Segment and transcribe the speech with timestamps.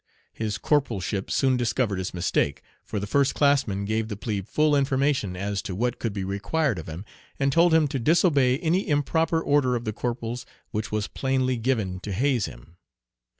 [0.33, 5.35] His corporalship soon discovered his mistake, for the first classman gave the plebe full information
[5.37, 7.05] as to what could be required of him,
[7.39, 11.99] and told him to disobey any improper order of the corporal's which was plainly given
[11.99, 12.77] to haze him.